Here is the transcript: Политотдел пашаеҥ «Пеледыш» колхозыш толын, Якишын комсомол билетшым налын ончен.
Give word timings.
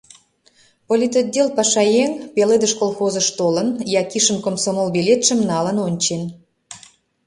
Политотдел 0.87 1.47
пашаеҥ 1.57 2.11
«Пеледыш» 2.33 2.73
колхозыш 2.81 3.27
толын, 3.37 3.67
Якишын 4.01 4.37
комсомол 4.45 4.87
билетшым 4.95 5.39
налын 5.51 5.77
ончен. 5.87 6.23